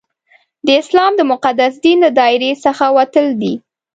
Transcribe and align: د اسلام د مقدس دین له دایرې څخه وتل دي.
د 0.65 0.67
اسلام 0.81 1.11
د 1.17 1.21
مقدس 1.31 1.73
دین 1.83 1.97
له 2.05 2.09
دایرې 2.19 2.51
څخه 2.65 2.85
وتل 2.97 3.27
دي. 3.41 3.53